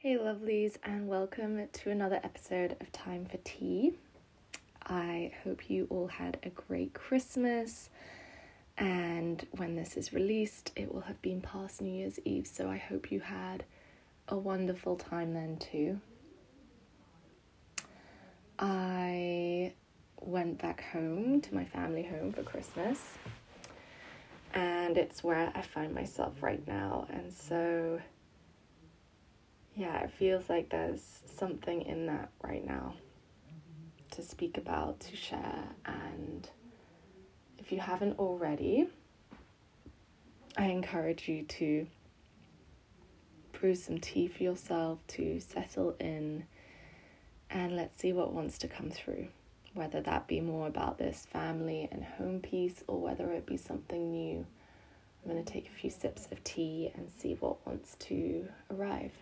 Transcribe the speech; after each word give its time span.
Hey, 0.00 0.16
lovelies, 0.16 0.76
and 0.84 1.08
welcome 1.08 1.66
to 1.72 1.90
another 1.90 2.20
episode 2.22 2.76
of 2.80 2.92
Time 2.92 3.26
for 3.26 3.38
Tea. 3.38 3.94
I 4.86 5.32
hope 5.42 5.68
you 5.68 5.88
all 5.90 6.06
had 6.06 6.38
a 6.44 6.50
great 6.50 6.94
Christmas, 6.94 7.90
and 8.76 9.44
when 9.56 9.74
this 9.74 9.96
is 9.96 10.12
released, 10.12 10.70
it 10.76 10.94
will 10.94 11.00
have 11.00 11.20
been 11.20 11.40
past 11.40 11.82
New 11.82 11.92
Year's 11.92 12.20
Eve, 12.24 12.46
so 12.46 12.70
I 12.70 12.76
hope 12.76 13.10
you 13.10 13.18
had 13.18 13.64
a 14.28 14.38
wonderful 14.38 14.94
time 14.94 15.34
then 15.34 15.56
too. 15.56 16.00
I 18.56 19.72
went 20.20 20.62
back 20.62 20.92
home 20.92 21.40
to 21.40 21.52
my 21.56 21.64
family 21.64 22.04
home 22.04 22.32
for 22.32 22.44
Christmas, 22.44 23.14
and 24.54 24.96
it's 24.96 25.24
where 25.24 25.50
I 25.56 25.62
find 25.62 25.92
myself 25.92 26.40
right 26.40 26.64
now, 26.68 27.08
and 27.10 27.34
so 27.34 27.98
yeah, 29.78 30.00
it 30.00 30.10
feels 30.10 30.48
like 30.48 30.70
there's 30.70 31.20
something 31.36 31.82
in 31.82 32.06
that 32.06 32.30
right 32.42 32.66
now 32.66 32.94
to 34.10 34.22
speak 34.22 34.58
about, 34.58 34.98
to 34.98 35.14
share. 35.14 35.68
And 35.86 36.48
if 37.58 37.70
you 37.70 37.78
haven't 37.78 38.18
already, 38.18 38.88
I 40.56 40.64
encourage 40.64 41.28
you 41.28 41.44
to 41.44 41.86
brew 43.52 43.76
some 43.76 43.98
tea 43.98 44.26
for 44.26 44.42
yourself, 44.42 44.98
to 45.08 45.38
settle 45.38 45.94
in, 46.00 46.44
and 47.48 47.76
let's 47.76 48.00
see 48.00 48.12
what 48.12 48.32
wants 48.32 48.58
to 48.58 48.68
come 48.68 48.90
through. 48.90 49.28
Whether 49.74 50.00
that 50.00 50.26
be 50.26 50.40
more 50.40 50.66
about 50.66 50.98
this 50.98 51.24
family 51.30 51.88
and 51.92 52.02
home 52.02 52.40
piece, 52.40 52.82
or 52.88 53.00
whether 53.00 53.30
it 53.30 53.46
be 53.46 53.56
something 53.56 54.10
new. 54.10 54.44
I'm 55.24 55.30
going 55.30 55.44
to 55.44 55.52
take 55.52 55.68
a 55.68 55.80
few 55.80 55.90
sips 55.90 56.26
of 56.32 56.42
tea 56.42 56.90
and 56.96 57.08
see 57.16 57.34
what 57.34 57.64
wants 57.64 57.94
to 58.00 58.48
arrive. 58.72 59.12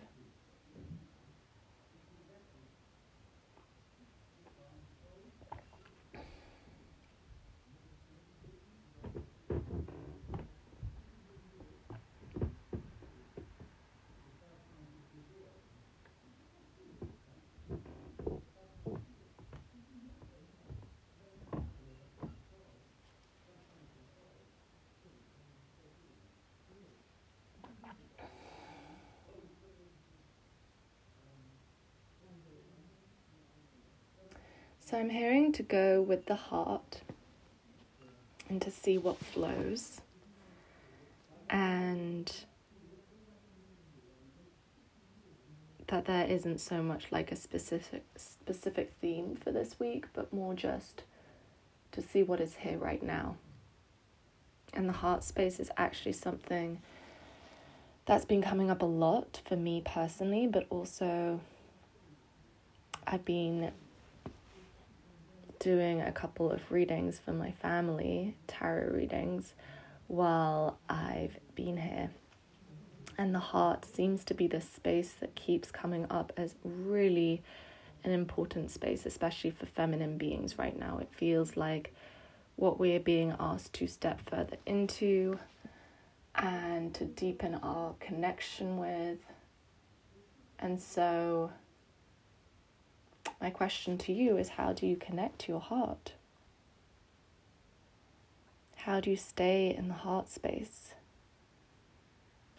So 34.89 34.97
I'm 34.97 35.09
hearing 35.09 35.51
to 35.51 35.63
go 35.63 36.01
with 36.01 36.27
the 36.27 36.35
heart 36.35 37.01
and 38.47 38.61
to 38.61 38.71
see 38.71 38.97
what 38.97 39.17
flows. 39.17 39.99
And 41.49 42.31
that 45.87 46.05
there 46.05 46.25
isn't 46.25 46.61
so 46.61 46.81
much 46.81 47.07
like 47.11 47.33
a 47.33 47.35
specific 47.35 48.05
specific 48.15 48.93
theme 49.01 49.35
for 49.35 49.51
this 49.51 49.77
week, 49.77 50.05
but 50.13 50.31
more 50.31 50.53
just 50.53 51.03
to 51.91 52.01
see 52.01 52.23
what 52.23 52.39
is 52.39 52.55
here 52.55 52.77
right 52.77 53.03
now. 53.03 53.35
And 54.73 54.87
the 54.87 54.93
heart 54.93 55.25
space 55.25 55.59
is 55.59 55.69
actually 55.75 56.13
something 56.13 56.79
that's 58.05 58.23
been 58.23 58.41
coming 58.41 58.71
up 58.71 58.81
a 58.81 58.85
lot 58.85 59.41
for 59.43 59.57
me 59.57 59.81
personally, 59.83 60.47
but 60.47 60.65
also 60.69 61.41
I've 63.05 63.25
been 63.25 63.73
doing 65.59 66.01
a 66.01 66.11
couple 66.11 66.51
of 66.51 66.71
readings 66.71 67.19
for 67.23 67.33
my 67.33 67.51
family, 67.51 68.35
tarot 68.47 68.93
readings, 68.93 69.53
while 70.07 70.77
I've 70.89 71.37
been 71.55 71.77
here. 71.77 72.11
And 73.17 73.33
the 73.33 73.39
heart 73.39 73.85
seems 73.85 74.23
to 74.25 74.33
be 74.33 74.47
the 74.47 74.61
space 74.61 75.13
that 75.19 75.35
keeps 75.35 75.71
coming 75.71 76.05
up 76.09 76.31
as 76.37 76.55
really 76.63 77.41
an 78.03 78.11
important 78.11 78.71
space, 78.71 79.05
especially 79.05 79.51
for 79.51 79.65
feminine 79.65 80.17
beings 80.17 80.57
right 80.57 80.77
now. 80.77 80.99
It 80.99 81.09
feels 81.11 81.57
like 81.57 81.93
what 82.55 82.79
we're 82.79 82.99
being 82.99 83.35
asked 83.39 83.73
to 83.73 83.87
step 83.87 84.21
further 84.29 84.57
into 84.65 85.39
and 86.35 86.93
to 86.93 87.05
deepen 87.05 87.55
our 87.55 87.95
connection 87.99 88.77
with. 88.77 89.19
And 90.59 90.79
so 90.79 91.51
my 93.39 93.49
question 93.49 93.97
to 93.99 94.13
you 94.13 94.37
is 94.37 94.49
how 94.49 94.73
do 94.73 94.87
you 94.87 94.95
connect 94.95 95.39
to 95.39 95.51
your 95.51 95.61
heart? 95.61 96.13
How 98.77 98.99
do 98.99 99.09
you 99.09 99.17
stay 99.17 99.75
in 99.75 99.87
the 99.89 99.93
heart 99.93 100.29
space? 100.29 100.93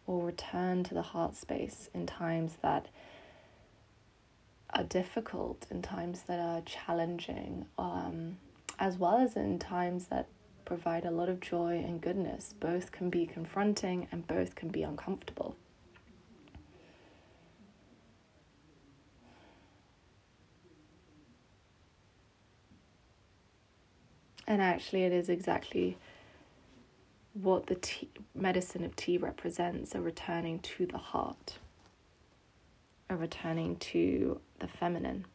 Or 0.06 0.24
return 0.24 0.84
to 0.84 0.94
the 0.94 1.02
heart 1.02 1.36
space 1.36 1.90
in 1.94 2.06
times 2.06 2.58
that 2.62 2.86
are 4.70 4.84
difficult, 4.84 5.66
in 5.70 5.82
times 5.82 6.22
that 6.22 6.38
are 6.38 6.60
challenging, 6.62 7.66
um, 7.78 8.38
as 8.78 8.98
well 8.98 9.18
as 9.18 9.36
in 9.36 9.58
times 9.58 10.06
that 10.06 10.28
provide 10.64 11.04
a 11.04 11.10
lot 11.10 11.28
of 11.28 11.40
joy 11.40 11.82
and 11.84 12.00
goodness. 12.00 12.54
Both 12.60 12.92
can 12.92 13.08
be 13.10 13.26
confronting 13.26 14.06
and 14.12 14.26
both 14.26 14.54
can 14.54 14.68
be 14.68 14.82
uncomfortable. 14.82 15.56
And 24.48 24.62
actually, 24.62 25.04
it 25.04 25.12
is 25.12 25.28
exactly 25.28 25.98
what 27.34 27.66
the 27.66 27.74
tea, 27.74 28.08
medicine 28.34 28.82
of 28.82 28.96
tea 28.96 29.18
represents 29.18 29.94
a 29.94 30.00
returning 30.00 30.58
to 30.60 30.86
the 30.86 30.96
heart, 30.96 31.58
a 33.10 33.16
returning 33.16 33.76
to 33.76 34.40
the 34.58 34.66
feminine. 34.66 35.26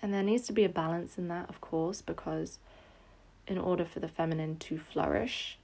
And 0.00 0.14
there 0.14 0.22
needs 0.22 0.46
to 0.46 0.54
be 0.54 0.64
a 0.64 0.68
balance 0.70 1.18
in 1.18 1.28
that, 1.28 1.50
of 1.50 1.60
course, 1.60 2.00
because 2.00 2.58
in 3.46 3.58
order 3.58 3.84
for 3.84 4.00
the 4.00 4.08
feminine 4.08 4.56
to 4.60 4.78
flourish, 4.78 5.58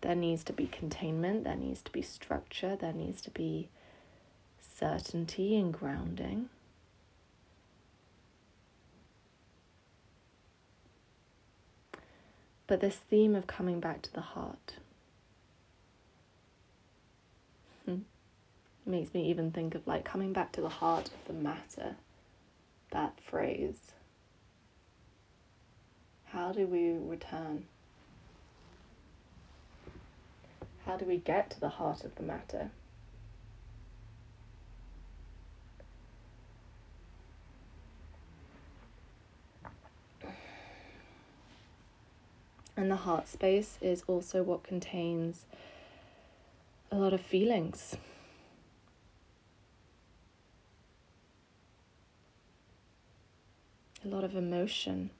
there 0.00 0.16
needs 0.16 0.42
to 0.44 0.52
be 0.52 0.66
containment, 0.66 1.44
there 1.44 1.54
needs 1.54 1.80
to 1.82 1.92
be 1.92 2.02
structure, 2.02 2.74
there 2.74 2.92
needs 2.92 3.20
to 3.22 3.30
be 3.30 3.68
certainty 4.60 5.56
and 5.56 5.72
grounding. 5.72 6.48
But 12.72 12.80
this 12.80 12.96
theme 12.96 13.34
of 13.34 13.46
coming 13.46 13.80
back 13.80 14.00
to 14.00 14.12
the 14.14 14.22
heart 14.22 14.76
hmm, 17.84 17.98
makes 18.86 19.12
me 19.12 19.28
even 19.28 19.50
think 19.50 19.74
of 19.74 19.86
like 19.86 20.06
coming 20.06 20.32
back 20.32 20.52
to 20.52 20.62
the 20.62 20.70
heart 20.70 21.08
of 21.08 21.26
the 21.26 21.34
matter, 21.34 21.96
that 22.90 23.20
phrase. 23.20 23.92
How 26.24 26.52
do 26.52 26.66
we 26.66 26.92
return? 26.92 27.66
How 30.86 30.96
do 30.96 31.04
we 31.04 31.18
get 31.18 31.50
to 31.50 31.60
the 31.60 31.68
heart 31.68 32.04
of 32.04 32.14
the 32.14 32.22
matter? 32.22 32.70
And 42.76 42.90
the 42.90 42.96
heart 42.96 43.28
space 43.28 43.78
is 43.80 44.02
also 44.06 44.42
what 44.42 44.62
contains 44.62 45.44
a 46.90 46.96
lot 46.96 47.12
of 47.12 47.20
feelings. 47.20 47.96
A 54.04 54.08
lot 54.08 54.24
of 54.24 54.34
emotion. 54.34 55.10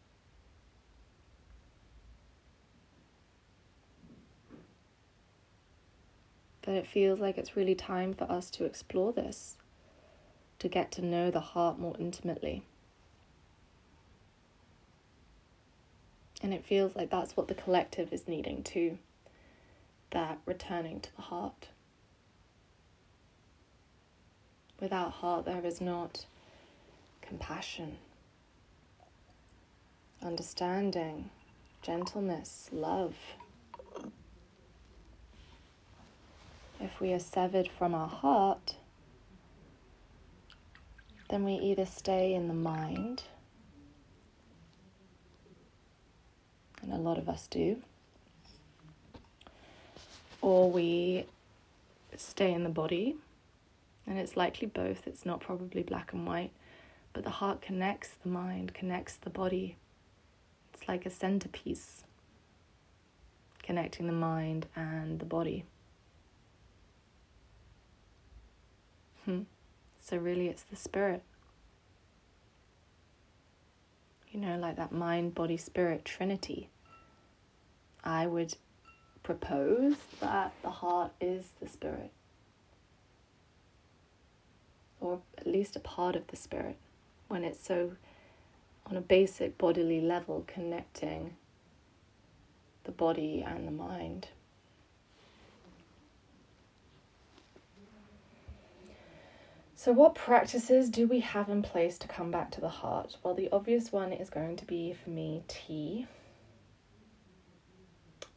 But 6.62 6.74
it 6.74 6.86
feels 6.86 7.20
like 7.20 7.38
it's 7.38 7.56
really 7.56 7.74
time 7.74 8.14
for 8.14 8.30
us 8.30 8.48
to 8.50 8.64
explore 8.64 9.12
this, 9.12 9.56
to 10.58 10.68
get 10.68 10.90
to 10.92 11.04
know 11.04 11.30
the 11.30 11.40
heart 11.40 11.78
more 11.78 11.96
intimately. 11.98 12.62
And 16.42 16.52
it 16.52 16.64
feels 16.64 16.96
like 16.96 17.10
that's 17.10 17.36
what 17.36 17.48
the 17.48 17.54
collective 17.54 18.12
is 18.12 18.26
needing 18.26 18.62
too 18.62 18.98
that 20.12 20.38
returning 20.44 21.00
to 21.00 21.16
the 21.16 21.22
heart. 21.22 21.68
Without 24.80 25.10
heart, 25.12 25.44
there 25.44 25.64
is 25.64 25.80
not 25.80 26.26
compassion, 27.22 27.96
understanding, 30.22 31.30
gentleness, 31.80 32.68
love. 32.72 33.14
If 36.80 37.00
we 37.00 37.12
are 37.12 37.18
severed 37.18 37.68
from 37.68 37.94
our 37.94 38.08
heart, 38.08 38.76
then 41.30 41.44
we 41.44 41.54
either 41.54 41.86
stay 41.86 42.34
in 42.34 42.48
the 42.48 42.54
mind, 42.54 43.22
and 46.82 46.92
a 46.92 46.96
lot 46.96 47.18
of 47.18 47.28
us 47.28 47.46
do, 47.46 47.76
or 50.40 50.70
we 50.70 51.26
stay 52.16 52.52
in 52.52 52.64
the 52.64 52.70
body, 52.70 53.16
and 54.06 54.18
it's 54.18 54.36
likely 54.36 54.66
both, 54.66 55.06
it's 55.06 55.24
not 55.24 55.40
probably 55.40 55.82
black 55.82 56.12
and 56.12 56.26
white, 56.26 56.50
but 57.12 57.24
the 57.24 57.30
heart 57.30 57.62
connects 57.62 58.10
the 58.22 58.28
mind, 58.28 58.74
connects 58.74 59.16
the 59.16 59.30
body. 59.30 59.76
It's 60.74 60.88
like 60.88 61.06
a 61.06 61.10
centerpiece 61.10 62.04
connecting 63.62 64.06
the 64.06 64.12
mind 64.12 64.66
and 64.74 65.18
the 65.18 65.24
body. 65.24 65.64
Hmm. 69.24 69.42
So, 70.00 70.16
really, 70.16 70.48
it's 70.48 70.64
the 70.64 70.74
spirit. 70.74 71.22
You 74.32 74.40
know, 74.40 74.56
like 74.56 74.76
that 74.76 74.92
mind, 74.92 75.34
body, 75.34 75.58
spirit 75.58 76.06
trinity. 76.06 76.70
I 78.02 78.26
would 78.26 78.54
propose 79.22 79.94
that 80.20 80.54
the 80.62 80.70
heart 80.70 81.12
is 81.20 81.50
the 81.60 81.68
spirit, 81.68 82.10
or 85.00 85.20
at 85.36 85.46
least 85.46 85.76
a 85.76 85.80
part 85.80 86.16
of 86.16 86.26
the 86.28 86.36
spirit, 86.36 86.78
when 87.28 87.44
it's 87.44 87.64
so 87.64 87.92
on 88.86 88.96
a 88.96 89.02
basic 89.02 89.58
bodily 89.58 90.00
level 90.00 90.44
connecting 90.46 91.36
the 92.84 92.90
body 92.90 93.44
and 93.46 93.68
the 93.68 93.72
mind. 93.72 94.28
So, 99.82 99.90
what 99.90 100.14
practices 100.14 100.88
do 100.90 101.08
we 101.08 101.18
have 101.18 101.48
in 101.48 101.60
place 101.60 101.98
to 101.98 102.06
come 102.06 102.30
back 102.30 102.52
to 102.52 102.60
the 102.60 102.68
heart? 102.68 103.16
Well, 103.24 103.34
the 103.34 103.48
obvious 103.50 103.90
one 103.90 104.12
is 104.12 104.30
going 104.30 104.54
to 104.58 104.64
be 104.64 104.92
for 104.92 105.10
me 105.10 105.42
tea, 105.48 106.06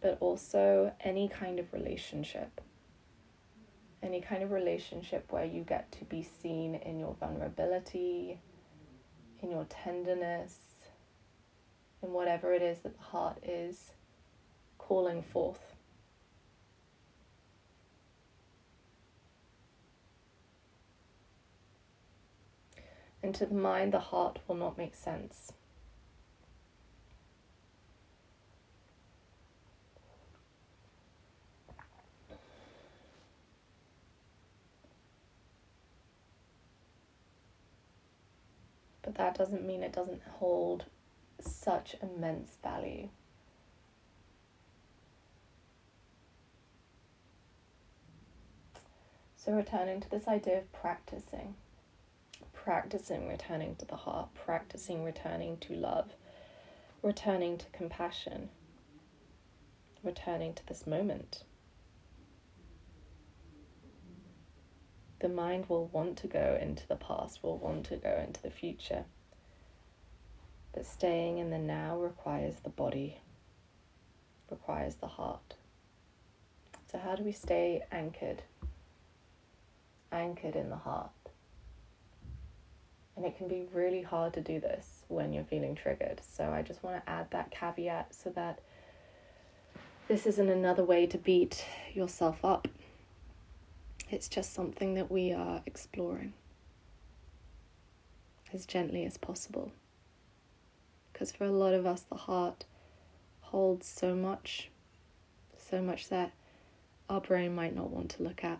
but 0.02 0.18
also 0.22 0.92
any 1.02 1.30
kind 1.30 1.60
of 1.60 1.72
relationship. 1.72 2.62
Any 4.02 4.22
kind 4.22 4.42
of 4.42 4.50
relationship 4.50 5.32
where 5.32 5.46
you 5.46 5.62
get 5.62 5.92
to 5.92 6.06
be 6.06 6.24
seen 6.24 6.74
in 6.74 6.98
your 6.98 7.16
vulnerability, 7.20 8.40
in 9.44 9.52
your 9.52 9.66
tenderness, 9.66 10.58
in 12.02 12.12
whatever 12.12 12.54
it 12.54 12.64
is 12.64 12.80
that 12.80 12.98
the 12.98 13.04
heart 13.04 13.38
is 13.44 13.92
calling 14.80 15.22
forth. 15.22 15.75
And 23.26 23.34
to 23.34 23.46
the 23.48 23.56
mind, 23.56 23.92
the 23.92 24.00
heart 24.00 24.38
will 24.48 24.56
not 24.56 24.78
make 24.78 24.94
sense. 24.94 25.52
But 39.02 39.16
that 39.16 39.36
doesn't 39.36 39.66
mean 39.66 39.82
it 39.82 39.92
doesn't 39.92 40.22
hold 40.38 40.86
such 41.40 41.96
immense 42.04 42.58
value. 42.62 43.10
So, 49.36 49.52
returning 49.52 50.00
to 50.02 50.10
this 50.12 50.28
idea 50.28 50.60
of 50.60 50.72
practicing 50.72 51.56
practicing 52.66 53.28
returning 53.28 53.76
to 53.76 53.86
the 53.86 53.96
heart, 53.96 54.28
practicing 54.34 55.04
returning 55.04 55.56
to 55.56 55.76
love, 55.76 56.10
returning 57.04 57.60
to 57.60 57.66
compassion, 57.72 58.50
returning 60.04 60.52
to 60.52 60.66
this 60.66 60.88
moment. 60.88 61.44
The 65.20 65.30
mind 65.30 65.68
will 65.70 65.86
want 65.90 66.18
to 66.18 66.28
go 66.28 66.58
into 66.60 66.88
the 66.88 66.96
past, 66.96 67.44
will 67.44 67.60
want 67.60 67.86
to 67.86 67.98
go 67.98 68.20
into 68.28 68.42
the 68.42 68.50
future. 68.50 69.06
But 70.74 70.88
staying 70.88 71.38
in 71.38 71.52
the 71.52 71.60
now 71.60 72.00
requires 72.00 72.56
the 72.64 72.70
body, 72.72 73.20
requires 74.50 74.96
the 74.96 75.08
heart. 75.08 75.54
So, 76.92 76.98
how 76.98 77.16
do 77.16 77.24
we 77.24 77.32
stay 77.32 77.84
anchored? 77.92 78.42
Anchored 80.12 80.56
in 80.56 80.72
the 80.72 80.78
heart. 80.78 81.12
And 83.16 83.26
it 83.26 83.38
can 83.38 83.48
be 83.48 83.66
really 83.74 84.02
hard 84.02 84.34
to 84.34 84.42
do 84.42 84.60
this 84.60 85.04
when 85.08 85.32
you're 85.32 85.46
feeling 85.46 85.76
triggered. 85.76 86.22
So 86.28 86.52
I 86.52 86.62
just 86.62 86.84
want 86.84 87.04
to 87.04 87.10
add 87.10 87.32
that 87.32 87.52
caveat 87.52 88.14
so 88.14 88.30
that 88.32 88.60
this 90.08 90.26
isn't 90.26 90.50
another 90.50 90.84
way 90.84 91.06
to 91.08 91.18
beat 91.18 91.66
yourself 91.94 92.44
up. 92.44 92.68
It's 94.10 94.28
just 94.28 94.54
something 94.54 94.94
that 94.96 95.10
we 95.10 95.32
are 95.32 95.62
exploring 95.66 96.34
as 98.54 98.66
gently 98.66 99.06
as 99.06 99.18
possible. 99.18 99.72
Because 101.12 101.32
for 101.32 101.46
a 101.46 101.52
lot 101.52 101.74
of 101.74 101.86
us, 101.86 102.02
the 102.02 102.16
heart 102.16 102.66
holds 103.42 103.88
so 103.88 104.16
much, 104.16 104.70
so 105.58 105.82
much 105.82 106.10
that 106.10 106.34
our 107.10 107.22
brain 107.22 107.56
might 107.56 107.76
not 107.76 107.90
want 107.90 108.10
to 108.12 108.24
look 108.24 108.44
at. 108.44 108.60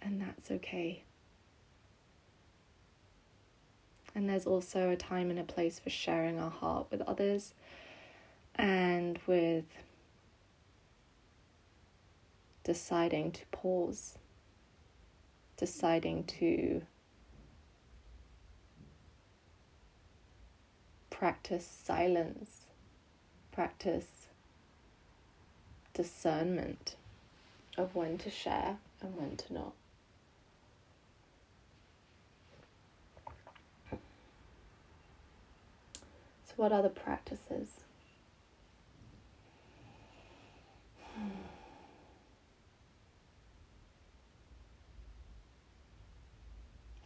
And 0.00 0.20
that's 0.20 0.50
okay. 0.50 1.02
And 4.16 4.30
there's 4.30 4.46
also 4.46 4.88
a 4.88 4.96
time 4.96 5.28
and 5.28 5.38
a 5.38 5.44
place 5.44 5.78
for 5.78 5.90
sharing 5.90 6.40
our 6.40 6.50
heart 6.50 6.86
with 6.90 7.02
others 7.02 7.52
and 8.54 9.18
with 9.26 9.66
deciding 12.64 13.32
to 13.32 13.44
pause, 13.52 14.16
deciding 15.58 16.24
to 16.24 16.80
practice 21.10 21.66
silence, 21.84 22.68
practice 23.52 24.28
discernment 25.92 26.96
of 27.76 27.94
when 27.94 28.16
to 28.16 28.30
share 28.30 28.78
and 29.02 29.14
when 29.14 29.36
to 29.36 29.52
not. 29.52 29.72
What 36.56 36.72
other 36.72 36.88
practices? 36.88 37.68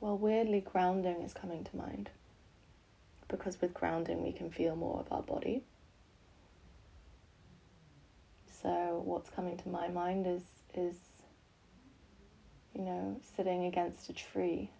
Well, 0.00 0.16
weirdly, 0.16 0.60
grounding 0.60 1.20
is 1.22 1.34
coming 1.34 1.64
to 1.64 1.76
mind 1.76 2.10
because 3.28 3.60
with 3.60 3.74
grounding 3.74 4.22
we 4.22 4.32
can 4.32 4.50
feel 4.50 4.74
more 4.74 5.00
of 5.00 5.12
our 5.12 5.22
body. 5.22 5.62
So, 8.62 9.02
what's 9.04 9.30
coming 9.30 9.56
to 9.58 9.68
my 9.68 9.88
mind 9.88 10.26
is 10.26 10.42
is 10.74 10.96
you 12.74 12.82
know 12.82 13.20
sitting 13.36 13.66
against 13.66 14.08
a 14.08 14.12
tree, 14.12 14.70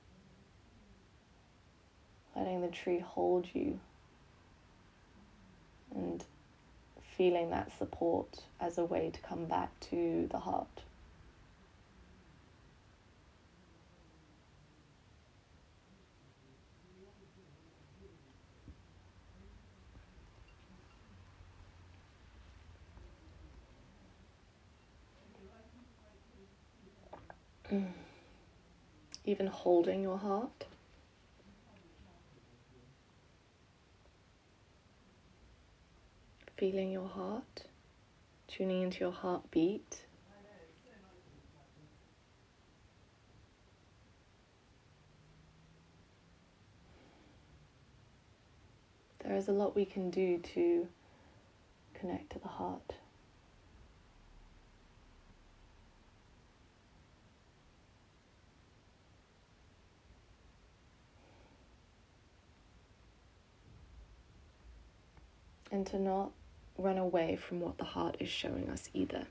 letting 2.35 2.63
the 2.63 2.69
tree 2.69 2.99
hold 3.01 3.47
you 3.53 3.79
and 5.95 6.25
feeling 7.17 7.51
that 7.51 7.77
support 7.77 8.45
as 8.61 8.79
a 8.79 8.85
way 8.85 9.11
to 9.13 9.21
come 9.21 9.45
back 9.45 9.69
to 9.81 10.27
the 10.31 10.39
heart. 10.39 10.67
Mm. 27.73 27.87
Even 29.25 29.47
holding 29.47 30.03
your 30.03 30.19
heart. 30.19 30.65
feeling 36.61 36.93
your 36.93 37.09
heart, 37.09 37.63
tuning 38.47 38.83
into 38.83 39.01
your 39.01 39.13
heartbeat. 39.13 40.03
There 49.25 49.35
is 49.35 49.49
a 49.49 49.53
lot 49.53 49.75
we 49.75 49.87
can 49.87 50.11
do 50.11 50.37
to 50.55 50.87
connect 51.95 52.33
to 52.33 52.39
the 52.39 52.49
heart. 52.49 52.93
and 65.73 65.87
to 65.87 66.01
not 66.01 66.33
run 66.81 66.99
away 66.99 67.37
from 67.37 67.61
what 67.61 67.79
the 67.79 67.85
heart 67.85 68.17
is 68.21 68.29
showing 68.29 68.69
us 68.71 68.89
either. 68.95 69.27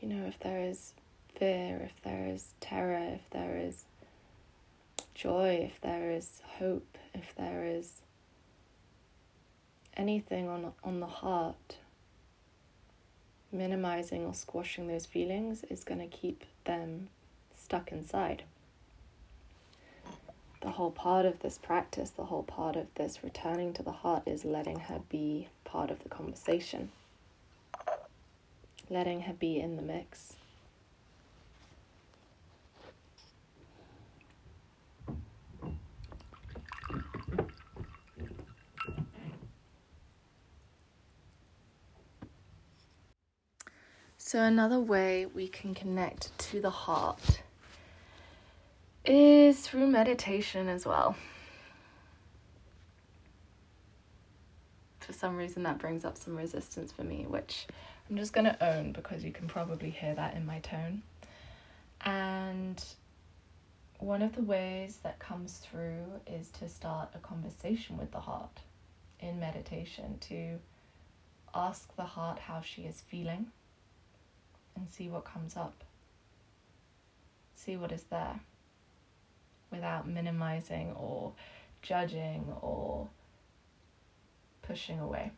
You 0.00 0.08
know, 0.08 0.26
if 0.26 0.38
there 0.38 0.60
is 0.60 0.92
fear, 1.34 1.80
if 1.84 2.00
there 2.02 2.28
is 2.28 2.52
terror, 2.60 3.14
if 3.14 3.28
there 3.30 3.56
is 3.56 3.84
joy, 5.14 5.68
if 5.72 5.80
there 5.80 6.10
is 6.10 6.42
hope, 6.58 6.98
if 7.12 7.34
there 7.34 7.64
is 7.64 8.02
anything 9.96 10.48
on, 10.48 10.72
on 10.84 11.00
the 11.00 11.06
heart, 11.06 11.78
minimizing 13.56 14.24
or 14.24 14.34
squashing 14.34 14.86
those 14.86 15.06
feelings 15.06 15.64
is 15.70 15.84
going 15.84 16.00
to 16.00 16.06
keep 16.06 16.44
them 16.64 17.08
stuck 17.56 17.90
inside. 17.92 18.44
The 20.62 20.70
whole 20.70 20.90
part 20.90 21.26
of 21.26 21.40
this 21.40 21.58
practice, 21.58 22.10
the 22.10 22.24
whole 22.24 22.42
part 22.42 22.76
of 22.76 22.92
this 22.94 23.22
returning 23.22 23.72
to 23.74 23.82
the 23.82 23.92
heart 23.92 24.22
is 24.26 24.44
letting 24.44 24.80
her 24.80 25.00
be 25.08 25.48
part 25.64 25.90
of 25.90 26.02
the 26.02 26.08
conversation, 26.08 26.90
letting 28.90 29.22
her 29.22 29.32
be 29.32 29.60
in 29.60 29.76
the 29.76 29.82
mix. 29.82 30.34
So, 44.36 44.42
another 44.42 44.78
way 44.78 45.24
we 45.24 45.48
can 45.48 45.74
connect 45.74 46.38
to 46.50 46.60
the 46.60 46.68
heart 46.68 47.40
is 49.02 49.58
through 49.58 49.86
meditation 49.86 50.68
as 50.68 50.84
well. 50.84 51.16
For 55.00 55.14
some 55.14 55.38
reason, 55.38 55.62
that 55.62 55.78
brings 55.78 56.04
up 56.04 56.18
some 56.18 56.36
resistance 56.36 56.92
for 56.92 57.02
me, 57.02 57.24
which 57.26 57.66
I'm 58.10 58.18
just 58.18 58.34
going 58.34 58.44
to 58.44 58.62
own 58.62 58.92
because 58.92 59.24
you 59.24 59.32
can 59.32 59.48
probably 59.48 59.88
hear 59.88 60.14
that 60.14 60.34
in 60.34 60.44
my 60.44 60.58
tone. 60.58 61.00
And 62.02 62.84
one 64.00 64.20
of 64.20 64.36
the 64.36 64.42
ways 64.42 64.98
that 65.02 65.18
comes 65.18 65.62
through 65.64 66.04
is 66.26 66.50
to 66.60 66.68
start 66.68 67.08
a 67.14 67.18
conversation 67.20 67.96
with 67.96 68.12
the 68.12 68.20
heart 68.20 68.60
in 69.18 69.40
meditation, 69.40 70.18
to 70.28 70.58
ask 71.54 71.96
the 71.96 72.04
heart 72.04 72.38
how 72.38 72.60
she 72.60 72.82
is 72.82 73.00
feeling 73.00 73.46
and 74.76 74.88
see 74.88 75.08
what 75.08 75.24
comes 75.24 75.56
up. 75.56 75.82
See 77.54 77.76
what 77.76 77.90
is 77.90 78.04
there 78.04 78.40
without 79.70 80.06
minimizing 80.06 80.92
or 80.92 81.32
judging 81.82 82.44
or 82.60 83.08
pushing 84.62 85.00
away. 85.00 85.32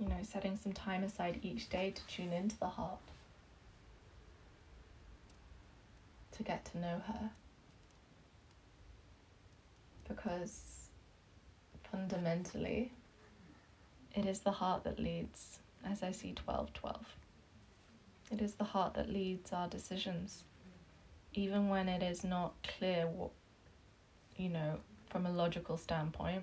You 0.00 0.08
know, 0.08 0.20
setting 0.22 0.56
some 0.56 0.72
time 0.72 1.02
aside 1.02 1.40
each 1.42 1.68
day 1.68 1.90
to 1.90 2.06
tune 2.06 2.32
into 2.32 2.56
the 2.56 2.68
heart, 2.68 3.00
to 6.36 6.44
get 6.44 6.64
to 6.66 6.78
know 6.78 7.02
her 7.08 7.30
because 10.18 10.88
fundamentally 11.90 12.92
it 14.14 14.26
is 14.26 14.40
the 14.40 14.50
heart 14.50 14.84
that 14.84 14.98
leads, 14.98 15.58
as 15.84 16.02
I 16.02 16.10
see 16.10 16.32
12 16.32 16.72
12. 16.72 16.96
It 18.32 18.42
is 18.42 18.54
the 18.54 18.64
heart 18.64 18.94
that 18.94 19.08
leads 19.08 19.52
our 19.52 19.68
decisions, 19.68 20.42
even 21.34 21.68
when 21.68 21.88
it 21.88 22.02
is 22.02 22.24
not 22.24 22.52
clear 22.78 23.06
what, 23.06 23.30
you 24.36 24.48
know, 24.48 24.78
from 25.08 25.24
a 25.24 25.30
logical 25.30 25.76
standpoint, 25.76 26.42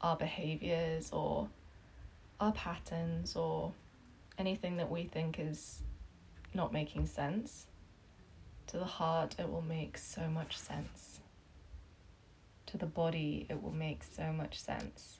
our 0.00 0.16
behaviors 0.16 1.10
or 1.12 1.48
our 2.40 2.52
patterns 2.52 3.36
or 3.36 3.72
anything 4.38 4.78
that 4.78 4.90
we 4.90 5.04
think 5.04 5.38
is 5.38 5.82
not 6.54 6.72
making 6.72 7.06
sense. 7.06 7.66
To 8.68 8.78
the 8.78 8.84
heart, 8.84 9.36
it 9.38 9.50
will 9.50 9.62
make 9.62 9.98
so 9.98 10.28
much 10.28 10.56
sense 10.56 11.19
to 12.70 12.78
the 12.78 12.86
body, 12.86 13.46
it 13.48 13.62
will 13.62 13.72
make 13.72 14.02
so 14.04 14.32
much 14.32 14.60
sense. 14.60 15.18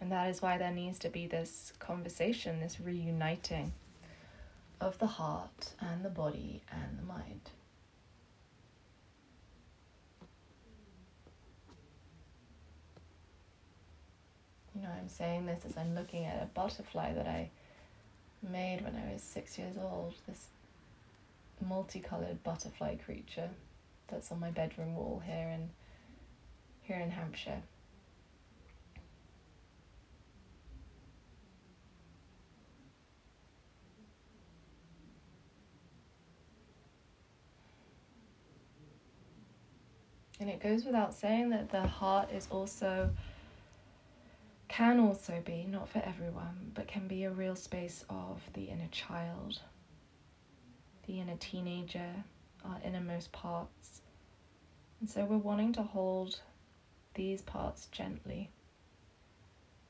And 0.00 0.10
that 0.10 0.28
is 0.28 0.42
why 0.42 0.58
there 0.58 0.72
needs 0.72 0.98
to 1.00 1.08
be 1.08 1.26
this 1.26 1.72
conversation, 1.78 2.60
this 2.60 2.80
reuniting 2.80 3.72
of 4.80 4.98
the 4.98 5.06
heart 5.06 5.74
and 5.80 6.04
the 6.04 6.10
body 6.10 6.60
and 6.72 6.98
the 6.98 7.04
mind. 7.04 7.50
You 14.74 14.82
know, 14.82 14.88
I'm 14.98 15.08
saying 15.08 15.46
this 15.46 15.64
as 15.64 15.76
I'm 15.76 15.94
looking 15.94 16.24
at 16.24 16.42
a 16.42 16.46
butterfly 16.46 17.14
that 17.14 17.28
I 17.28 17.50
made 18.42 18.80
when 18.82 18.96
I 18.96 19.12
was 19.12 19.22
six 19.22 19.56
years 19.56 19.76
old, 19.80 20.14
this 20.26 20.46
multicolored 21.64 22.42
butterfly 22.42 22.96
creature 22.96 23.50
that's 24.08 24.32
on 24.32 24.40
my 24.40 24.50
bedroom 24.50 24.96
wall 24.96 25.22
here 25.24 25.48
in 25.48 25.70
here 26.82 26.98
in 26.98 27.10
Hampshire. 27.10 27.62
And 40.42 40.50
it 40.50 40.60
goes 40.60 40.84
without 40.84 41.14
saying 41.14 41.50
that 41.50 41.70
the 41.70 41.86
heart 41.86 42.32
is 42.32 42.48
also, 42.50 43.10
can 44.66 44.98
also 44.98 45.40
be, 45.44 45.68
not 45.70 45.88
for 45.88 46.00
everyone, 46.00 46.72
but 46.74 46.88
can 46.88 47.06
be 47.06 47.22
a 47.22 47.30
real 47.30 47.54
space 47.54 48.04
of 48.10 48.42
the 48.54 48.64
inner 48.64 48.88
child, 48.90 49.60
the 51.06 51.20
inner 51.20 51.36
teenager, 51.38 52.24
our 52.64 52.80
innermost 52.84 53.30
parts. 53.30 54.00
And 54.98 55.08
so 55.08 55.24
we're 55.24 55.36
wanting 55.36 55.72
to 55.74 55.82
hold 55.84 56.40
these 57.14 57.42
parts 57.42 57.86
gently. 57.92 58.50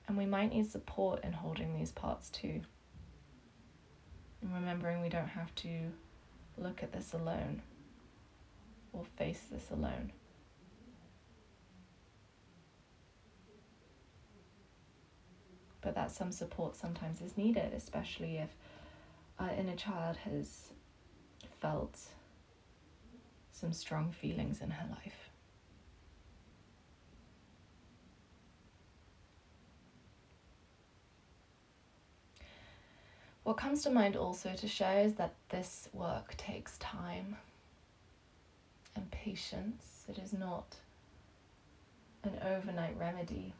And 0.08 0.16
we 0.16 0.26
might 0.26 0.52
need 0.52 0.70
support 0.70 1.22
in 1.24 1.32
holding 1.32 1.74
these 1.74 1.92
parts 1.92 2.30
too. 2.30 2.60
And 4.42 4.54
remembering 4.54 5.00
we 5.00 5.08
don't 5.08 5.28
have 5.28 5.54
to 5.56 5.68
look 6.58 6.82
at 6.82 6.92
this 6.92 7.12
alone 7.12 7.62
or 8.92 9.04
face 9.16 9.46
this 9.50 9.70
alone. 9.70 10.12
But 15.80 15.94
that 15.94 16.10
some 16.10 16.30
support 16.30 16.76
sometimes 16.76 17.20
is 17.20 17.36
needed, 17.36 17.72
especially 17.72 18.38
if 18.38 18.50
our 19.38 19.50
inner 19.50 19.74
child 19.74 20.16
has 20.18 20.68
felt 21.60 21.98
some 23.52 23.72
strong 23.72 24.12
feelings 24.12 24.60
in 24.60 24.70
her 24.70 24.88
life. 24.90 25.31
What 33.44 33.56
comes 33.56 33.82
to 33.82 33.90
mind 33.90 34.16
also 34.16 34.54
to 34.54 34.68
share 34.68 35.00
is 35.00 35.14
that 35.14 35.34
this 35.48 35.88
work 35.92 36.36
takes 36.36 36.78
time 36.78 37.36
and 38.94 39.10
patience. 39.10 40.04
It 40.08 40.18
is 40.18 40.32
not 40.32 40.76
an 42.22 42.38
overnight 42.46 42.96
remedy. 42.96 43.52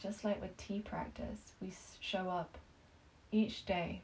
Just 0.00 0.24
like 0.24 0.40
with 0.40 0.56
tea 0.56 0.80
practice, 0.80 1.52
we 1.60 1.72
show 1.98 2.30
up 2.30 2.58
each 3.32 3.66
day. 3.66 4.02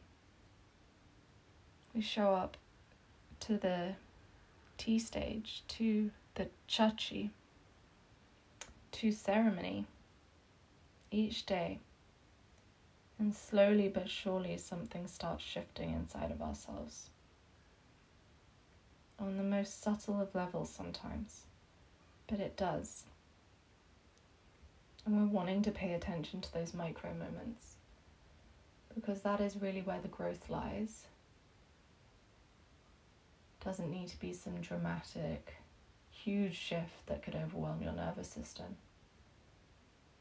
We 1.95 2.01
show 2.01 2.35
up 2.35 2.57
to 3.41 3.57
the 3.57 3.95
tea 4.79 4.99
stage, 4.99 5.63
to 5.69 6.11
the 6.35 6.49
chaxi, 6.69 7.31
to 8.93 9.13
ceremony 9.13 9.87
each 11.13 11.47
day 11.47 11.79
and 13.19 13.35
slowly 13.35 13.89
but 13.89 14.11
surely, 14.11 14.57
something 14.59 15.07
starts 15.07 15.43
shifting 15.43 15.91
inside 15.93 16.31
of 16.31 16.43
ourselves. 16.43 17.11
On 19.19 19.37
the 19.37 19.43
most 19.43 19.83
subtle 19.83 20.21
of 20.21 20.35
levels, 20.35 20.71
sometimes, 20.71 21.43
but 22.27 22.41
it 22.41 22.57
does. 22.57 23.05
And 25.05 25.17
we're 25.17 25.33
wanting 25.33 25.63
to 25.63 25.71
pay 25.71 25.95
attention 25.95 26.41
to 26.41 26.53
those 26.53 26.75
micro 26.75 27.11
moments 27.15 27.77
because 28.97 29.21
that 29.21 29.41
is 29.41 29.61
really 29.61 29.83
where 29.83 30.01
the 30.01 30.09
growth 30.09 30.49
lies. 30.49 31.07
Doesn't 33.63 33.91
need 33.91 34.09
to 34.09 34.19
be 34.19 34.33
some 34.33 34.61
dramatic, 34.61 35.55
huge 36.11 36.57
shift 36.57 37.07
that 37.07 37.23
could 37.23 37.35
overwhelm 37.35 37.83
your 37.83 37.93
nervous 37.93 38.29
system. 38.29 38.77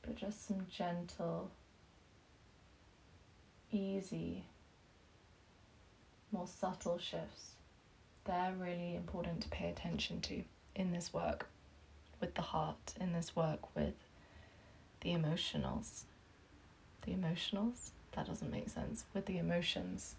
But 0.02 0.16
just 0.16 0.46
some 0.46 0.68
gentle, 0.70 1.50
easy, 3.76 4.44
more 6.32 6.48
subtle 6.48 6.98
shifts. 6.98 7.52
They're 8.26 8.54
really 8.58 8.96
important 8.96 9.42
to 9.42 9.50
pay 9.50 9.70
attention 9.70 10.22
to 10.22 10.44
in 10.76 10.92
this 10.92 11.14
work 11.14 11.48
with 12.20 12.34
the 12.36 12.42
heart, 12.42 12.94
in 13.00 13.14
this 13.14 13.36
work 13.36 13.76
with 13.76 13.94
the 15.02 15.12
emotionals. 15.12 16.04
The 17.06 17.12
emotionals? 17.12 17.92
That 18.16 18.28
doesn't 18.28 18.50
make 18.50 18.70
sense. 18.70 19.04
With 19.14 19.26
the 19.26 19.38
emotions. 19.38 20.16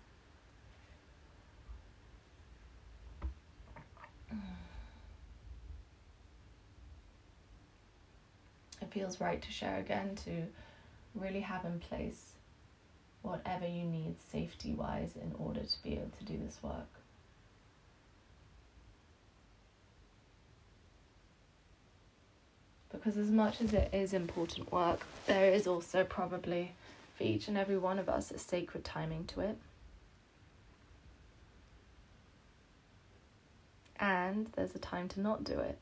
It 8.81 8.93
feels 8.93 9.21
right 9.21 9.43
to 9.43 9.51
share 9.51 9.79
again 9.79 10.15
to 10.25 10.45
really 11.15 11.41
have 11.41 11.65
in 11.65 11.81
place 11.81 12.36
whatever 13.27 13.67
you 13.67 13.83
need 13.83 14.15
safety 14.31 14.73
wise 14.73 15.11
in 15.21 15.35
order 15.39 15.61
to 15.61 15.83
be 15.83 15.95
able 15.95 16.13
to 16.17 16.25
do 16.25 16.39
this 16.39 16.59
work. 16.63 16.87
Because 22.93 23.17
as 23.17 23.31
much 23.31 23.61
as 23.61 23.75
it 23.75 23.93
is 23.93 24.13
important 24.13 24.73
work, 24.73 25.01
there 25.27 25.53
is 25.53 25.67
also 25.67 26.05
probably 26.05 26.73
for 27.19 27.25
each 27.25 27.49
and 27.49 27.59
every 27.59 27.77
one 27.77 27.99
of 27.99 28.09
us 28.09 28.31
a 28.31 28.39
sacred 28.39 28.85
timing 28.85 29.25
to 29.27 29.41
it. 29.41 29.57
And 33.99 34.47
there's 34.55 34.75
a 34.75 34.79
time 34.79 35.09
to 35.09 35.21
not 35.21 35.43
do 35.43 35.59
it. 35.59 35.79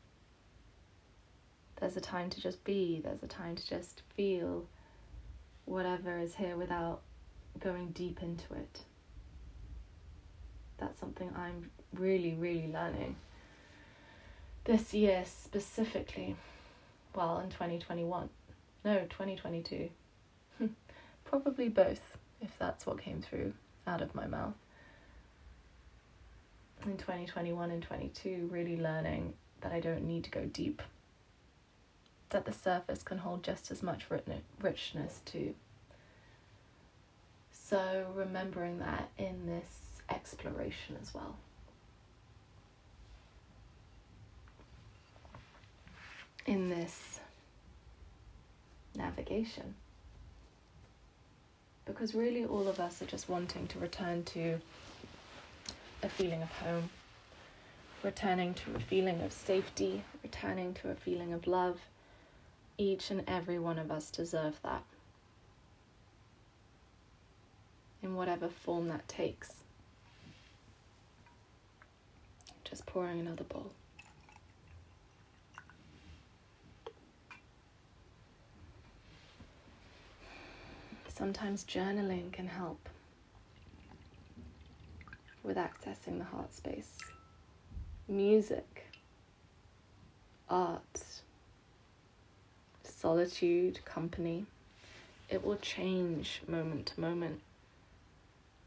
There's 1.76 1.96
a 1.96 2.00
time 2.00 2.30
to 2.30 2.40
just 2.40 2.64
be, 2.64 3.02
there's 3.04 3.22
a 3.22 3.28
time 3.28 3.54
to 3.56 3.68
just 3.68 4.00
feel 4.16 4.64
whatever 5.66 6.18
is 6.18 6.36
here 6.36 6.56
without 6.56 7.02
going 7.60 7.88
deep 7.88 8.22
into 8.22 8.54
it. 8.54 8.80
That's 10.78 10.98
something 10.98 11.30
I'm 11.36 11.70
really, 11.92 12.34
really 12.34 12.70
learning 12.72 13.16
this 14.64 14.94
year 14.94 15.24
specifically. 15.26 16.36
Well, 17.14 17.38
in 17.38 17.50
2021. 17.50 18.28
No, 18.84 18.98
2022. 18.98 19.88
Hmm. 20.58 20.66
Probably 21.24 21.68
both, 21.68 22.18
if 22.40 22.50
that's 22.58 22.86
what 22.86 23.00
came 23.00 23.22
through 23.22 23.54
out 23.86 24.02
of 24.02 24.14
my 24.14 24.26
mouth. 24.26 24.54
In 26.84 26.96
2021 26.96 27.70
and 27.70 27.82
22, 27.82 28.48
really 28.50 28.76
learning 28.76 29.34
that 29.60 29.72
I 29.72 29.80
don't 29.80 30.04
need 30.04 30.24
to 30.24 30.30
go 30.30 30.44
deep. 30.44 30.82
That 32.30 32.44
the 32.44 32.52
surface 32.52 33.02
can 33.02 33.18
hold 33.18 33.42
just 33.42 33.70
as 33.70 33.82
much 33.82 34.06
richness 34.60 35.20
too. 35.24 35.54
So, 37.74 38.06
remembering 38.14 38.78
that 38.78 39.10
in 39.18 39.46
this 39.46 40.00
exploration 40.08 40.96
as 41.02 41.12
well. 41.12 41.34
In 46.46 46.68
this 46.68 47.18
navigation. 48.94 49.74
Because 51.84 52.14
really, 52.14 52.44
all 52.44 52.68
of 52.68 52.78
us 52.78 53.02
are 53.02 53.06
just 53.06 53.28
wanting 53.28 53.66
to 53.66 53.80
return 53.80 54.22
to 54.22 54.60
a 56.04 56.08
feeling 56.08 56.42
of 56.42 56.52
home, 56.52 56.90
returning 58.04 58.54
to 58.54 58.76
a 58.76 58.78
feeling 58.78 59.20
of 59.20 59.32
safety, 59.32 60.04
returning 60.22 60.74
to 60.74 60.90
a 60.92 60.94
feeling 60.94 61.32
of 61.32 61.48
love. 61.48 61.80
Each 62.78 63.10
and 63.10 63.24
every 63.26 63.58
one 63.58 63.80
of 63.80 63.90
us 63.90 64.12
deserve 64.12 64.60
that 64.62 64.84
in 68.04 68.14
whatever 68.14 68.48
form 68.48 68.88
that 68.88 69.08
takes. 69.08 69.54
Just 72.62 72.84
pouring 72.86 73.18
another 73.18 73.44
bowl. 73.44 73.72
Sometimes 81.08 81.64
journaling 81.64 82.32
can 82.32 82.48
help 82.48 82.88
with 85.42 85.56
accessing 85.56 86.18
the 86.18 86.24
heart 86.24 86.52
space. 86.52 86.98
Music, 88.08 88.86
art, 90.50 91.02
solitude, 92.82 93.82
company, 93.84 94.44
it 95.30 95.44
will 95.44 95.56
change 95.56 96.42
moment 96.46 96.86
to 96.86 97.00
moment 97.00 97.40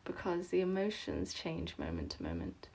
because 0.08 0.48
the 0.48 0.62
emotions 0.62 1.34
change 1.34 1.78
moment 1.78 2.12
to 2.12 2.24
moment. 2.24 2.70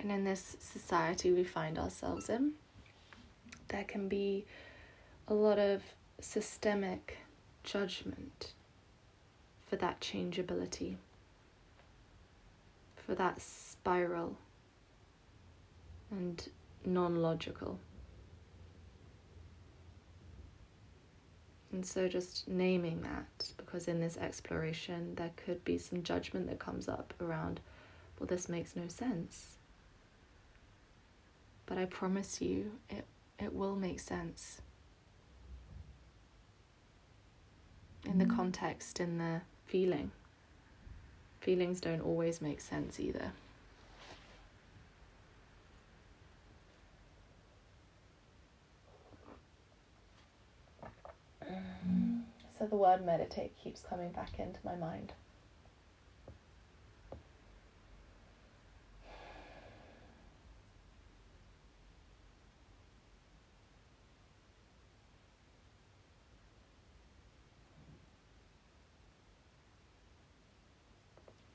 And 0.00 0.10
in 0.10 0.24
this 0.24 0.56
society 0.60 1.30
we 1.30 1.44
find 1.44 1.78
ourselves 1.78 2.30
in, 2.30 2.52
there 3.68 3.84
can 3.84 4.08
be 4.08 4.46
a 5.28 5.34
lot 5.34 5.58
of 5.58 5.82
systemic 6.20 7.18
judgment 7.64 8.52
for 9.66 9.76
that 9.76 10.00
changeability, 10.00 10.96
for 12.96 13.14
that 13.14 13.40
spiral 13.40 14.36
and 16.16 16.48
non 16.84 17.16
logical. 17.16 17.78
And 21.72 21.84
so, 21.84 22.06
just 22.06 22.46
naming 22.46 23.02
that, 23.02 23.50
because 23.56 23.88
in 23.88 24.00
this 24.00 24.16
exploration, 24.16 25.16
there 25.16 25.32
could 25.34 25.64
be 25.64 25.76
some 25.76 26.04
judgment 26.04 26.46
that 26.48 26.60
comes 26.60 26.88
up 26.88 27.12
around, 27.20 27.58
well, 28.18 28.28
this 28.28 28.48
makes 28.48 28.76
no 28.76 28.86
sense. 28.86 29.56
But 31.66 31.78
I 31.78 31.86
promise 31.86 32.40
you, 32.40 32.72
it, 32.88 33.04
it 33.40 33.52
will 33.52 33.74
make 33.74 33.98
sense. 33.98 34.60
In 38.04 38.18
the 38.18 38.26
mm. 38.26 38.36
context, 38.36 39.00
in 39.00 39.18
the 39.18 39.40
feeling. 39.66 40.12
Feelings 41.40 41.80
don't 41.80 42.02
always 42.02 42.40
make 42.40 42.60
sense 42.60 43.00
either. 43.00 43.32
So 52.58 52.66
the 52.66 52.76
word 52.76 53.04
meditate 53.04 53.52
keeps 53.62 53.82
coming 53.82 54.12
back 54.12 54.38
into 54.38 54.60
my 54.64 54.76
mind. 54.76 55.12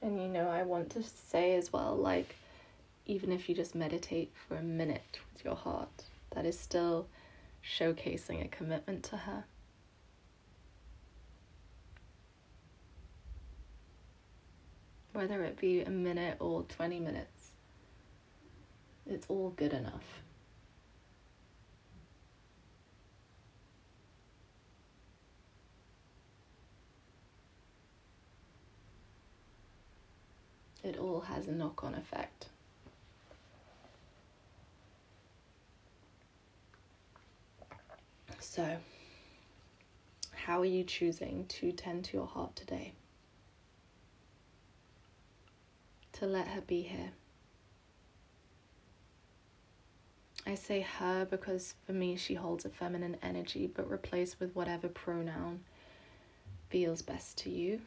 And 0.02 0.22
you 0.22 0.28
know, 0.28 0.50
I 0.50 0.64
want 0.64 0.90
to 0.92 1.04
say 1.04 1.56
as 1.56 1.72
well, 1.72 1.96
like, 1.96 2.36
even 3.06 3.32
if 3.32 3.48
you 3.48 3.56
just 3.56 3.76
meditate 3.76 4.32
for 4.48 4.56
a 4.56 4.62
minute 4.62 5.20
with 5.34 5.46
your 5.46 5.56
heart, 5.56 6.04
that 6.32 6.46
is 6.46 6.60
still 6.60 7.08
showcasing 7.64 8.44
a 8.44 8.48
commitment 8.48 9.04
to 9.04 9.18
her. 9.18 9.44
Whether 15.20 15.44
it 15.44 15.60
be 15.60 15.82
a 15.82 15.90
minute 15.90 16.38
or 16.40 16.64
20 16.64 17.02
minutes. 17.02 17.52
It's 19.06 19.26
all 19.28 19.50
good 19.50 19.74
enough. 19.74 20.22
It 30.86 30.98
all 30.98 31.20
has 31.20 31.50
a 31.50 31.52
knock 31.52 31.84
on 31.84 31.96
effect. 31.96 32.48
So, 38.40 38.78
how 40.32 40.62
are 40.62 40.66
you 40.66 40.86
choosing 40.86 41.46
to 41.50 41.74
tend 41.74 42.06
to 42.06 42.16
your 42.16 42.28
heart 42.28 42.56
today? 42.56 42.94
To 46.20 46.26
let 46.26 46.50
her 46.50 46.62
be 46.62 46.82
here. 46.82 47.12
I 50.46 50.56
say 50.56 50.82
her 50.82 51.26
because 51.26 51.76
for 51.86 51.94
me 51.94 52.16
she 52.16 52.34
holds 52.34 52.66
a 52.66 52.70
feminine 52.70 53.18
energy, 53.22 53.68
but 53.74 53.90
replace 53.90 54.40
with 54.40 54.56
whatever 54.56 54.88
pronoun 54.88 55.62
feels 56.70 57.02
best 57.02 57.38
to 57.40 57.50
you. 57.50 57.82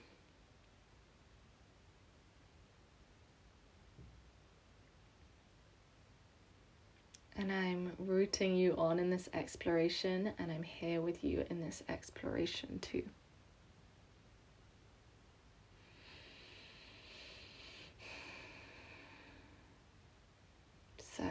And 7.37 7.51
I'm 7.51 7.93
rooting 7.99 8.55
you 8.57 8.75
on 8.77 8.99
in 8.99 9.11
this 9.11 9.29
exploration, 9.33 10.33
and 10.39 10.53
I'm 10.53 10.63
here 10.63 11.01
with 11.01 11.25
you 11.25 11.45
in 11.51 11.61
this 11.61 11.83
exploration 11.89 12.79
too. 12.79 13.03
So, 21.17 21.25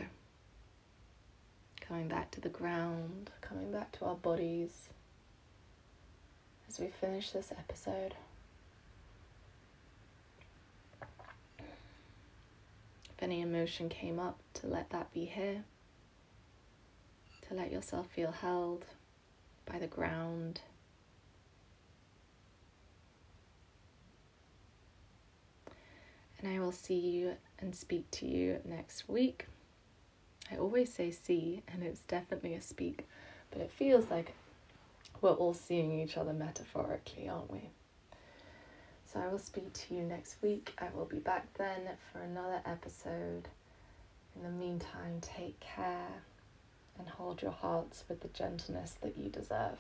coming 1.91 2.07
back 2.07 2.31
to 2.31 2.39
the 2.39 2.47
ground, 2.47 3.29
coming 3.41 3.69
back 3.69 3.91
to 3.91 4.05
our 4.05 4.15
bodies 4.15 4.87
as 6.69 6.79
we 6.79 6.87
finish 6.87 7.31
this 7.31 7.51
episode. 7.51 8.15
If 13.09 13.21
any 13.21 13.41
emotion 13.41 13.89
came 13.89 14.19
up, 14.19 14.39
to 14.53 14.67
let 14.67 14.89
that 14.91 15.13
be 15.13 15.25
here 15.25 15.65
to 17.49 17.53
let 17.53 17.73
yourself 17.73 18.07
feel 18.07 18.31
held 18.31 18.85
by 19.65 19.77
the 19.77 19.87
ground. 19.87 20.61
And 26.39 26.55
I 26.55 26.59
will 26.59 26.71
see 26.71 26.97
you 26.97 27.33
and 27.59 27.75
speak 27.75 28.09
to 28.11 28.25
you 28.25 28.61
next 28.63 29.09
week. 29.09 29.47
I 30.51 30.57
always 30.57 30.91
say 30.93 31.11
see, 31.11 31.63
and 31.71 31.83
it's 31.83 32.01
definitely 32.01 32.55
a 32.55 32.61
speak, 32.61 33.07
but 33.51 33.61
it 33.61 33.71
feels 33.71 34.09
like 34.11 34.33
we're 35.21 35.31
all 35.31 35.53
seeing 35.53 35.99
each 35.99 36.17
other 36.17 36.33
metaphorically, 36.33 37.29
aren't 37.29 37.51
we? 37.51 37.69
So 39.05 39.19
I 39.19 39.27
will 39.27 39.39
speak 39.39 39.73
to 39.73 39.95
you 39.95 40.03
next 40.03 40.37
week. 40.41 40.73
I 40.77 40.87
will 40.93 41.05
be 41.05 41.19
back 41.19 41.53
then 41.57 41.81
for 42.11 42.19
another 42.19 42.61
episode. 42.65 43.47
In 44.35 44.43
the 44.43 44.49
meantime, 44.49 45.19
take 45.21 45.59
care 45.59 46.23
and 46.97 47.07
hold 47.07 47.41
your 47.41 47.51
hearts 47.51 48.03
with 48.07 48.21
the 48.21 48.29
gentleness 48.29 48.95
that 49.01 49.17
you 49.17 49.29
deserve. 49.29 49.79